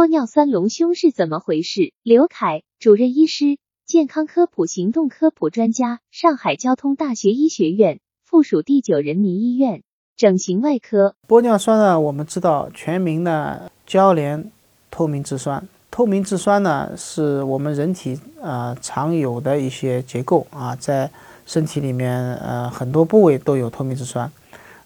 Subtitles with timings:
[0.00, 1.92] 玻尿酸隆胸是怎么回事？
[2.02, 9.82] 刘凯，主任医师，健康科普行动科普专家，上海交通大学医学院附属第九人民医院
[10.16, 11.16] 整形外科。
[11.28, 14.50] 玻尿酸呢，我们知道全名呢，交联
[14.90, 15.68] 透明质酸。
[15.90, 21.10] 透明质酸呢，是我们人体呃常有的一些结构啊，在
[21.44, 24.32] 身体里面呃很多部位都有透明质酸。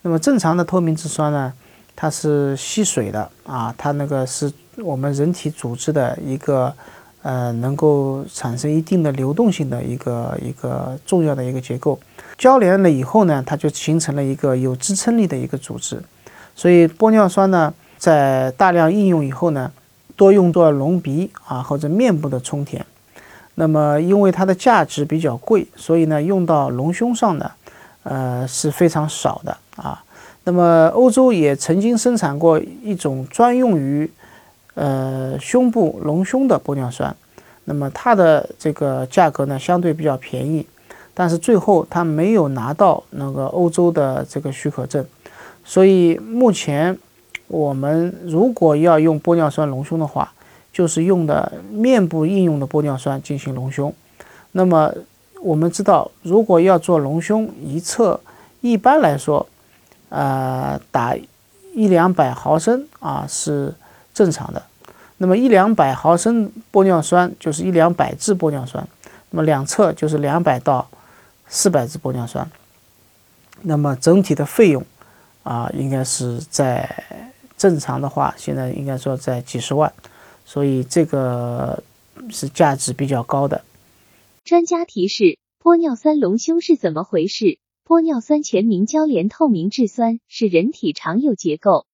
[0.03, 1.53] 那么正常的透明质酸呢，
[1.95, 6.73] 它是吸水的啊，它那个是我们人体组织的一个
[7.23, 11.99] 呃能够产生一定的流动性的一个一个重要的一个结构。
[12.37, 16.03] 交联了以后呢，它就形成了一个有支撑力的一个组织。
[16.55, 19.71] 所以玻尿酸呢，在大量应用以后呢。
[20.17, 22.87] 多用作隆鼻啊或者面部的充填，
[23.57, 27.51] 那么因为它的价值比较贵，所以呢用到隆胸上呢，
[28.05, 30.05] 呃是非常少的啊。
[30.45, 34.11] 那么欧洲也曾经生产过一种专用于
[34.75, 37.15] 呃胸部隆胸的玻尿酸，
[37.65, 40.67] 那么它的这个价格呢相对比较便宜，
[41.13, 45.05] 但是最后它没有拿到那个欧洲的这个许可证，
[45.65, 46.97] 所以目前。
[47.47, 50.33] 我们如果要用玻尿酸隆胸的话，
[50.73, 53.95] 就是用的面部应用的玻尿酸进行隆胸。
[54.53, 54.91] 那么
[55.43, 58.19] 我们知道，如果要做隆胸，一侧
[58.63, 59.47] 一般来说，
[60.15, 61.17] 呃，打
[61.75, 63.75] 一两百毫升啊是
[64.15, 64.63] 正常的。
[65.19, 68.87] 那么一两百毫升玻尿酸就是一两百支玻尿酸，
[69.31, 70.89] 那么两侧就是两百到
[71.49, 72.49] 四百支玻尿酸。
[73.63, 74.85] 那么整体的费用
[75.43, 76.89] 啊，应该是在。
[77.57, 79.91] 正常的话，现在应该说在几十万，
[80.45, 81.83] 所以这个
[82.29, 83.63] 是价值比较高的。
[84.45, 87.59] 专家提示：玻尿酸隆胸是怎么回事？
[87.87, 91.85] 玻尿酸全名交联透明质酸，是人体常有结构。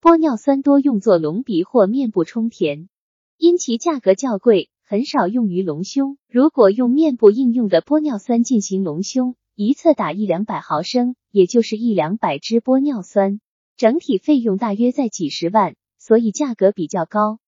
[0.00, 2.88] 玻尿酸多用作隆鼻或面部充填，
[3.36, 6.18] 因其价格较贵，很少用于隆胸。
[6.28, 13.40] 如果用面部应用的玻尿酸进行隆胸，一侧打一两百毫升，也就是一两百支玻尿酸。
[13.76, 17.40] 整体费用大约在几十万，所以价格比较高。